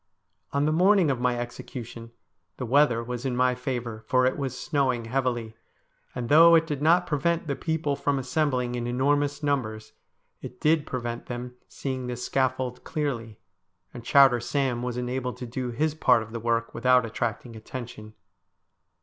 On 0.51 0.65
the 0.65 0.71
morning 0.71 1.11
of 1.11 1.19
my 1.21 1.37
execution 1.37 2.09
the 2.57 2.65
weather 2.65 3.03
was 3.03 3.23
in 3.23 3.35
my 3.35 3.53
favour, 3.53 4.03
for 4.07 4.25
it 4.25 4.35
was 4.35 4.59
snowing 4.59 5.05
heavily, 5.05 5.55
and 6.15 6.27
though 6.27 6.55
it 6.55 6.65
did 6.65 6.81
not 6.81 7.05
prevent 7.05 7.45
the 7.45 7.55
people 7.55 7.95
from 7.95 8.17
assembling 8.17 8.73
in 8.73 8.87
enormous 8.87 9.43
numbers, 9.43 9.93
it 10.41 10.59
did 10.59 10.87
prevent 10.87 11.27
them 11.27 11.53
seeing 11.67 12.07
the 12.07 12.15
scaffold 12.17 12.83
clearly, 12.83 13.37
and 13.93 14.03
Chowder 14.03 14.39
Sam 14.39 14.81
was 14.81 14.97
enabled 14.97 15.37
to 15.37 15.45
do 15.45 15.69
his 15.69 15.93
part 15.93 16.23
of 16.23 16.31
the 16.31 16.39
work 16.39 16.73
without 16.73 17.05
attracting 17.05 17.55
attention. 17.55 18.15